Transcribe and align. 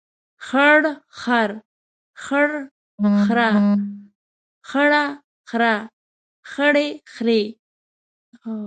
خړ 0.47 0.81
خر، 1.19 1.49
خړ 2.23 2.49
خره، 3.27 3.47
خړه 4.69 5.03
خره، 5.49 5.73
خړې 6.51 6.87
خرې. 7.13 7.41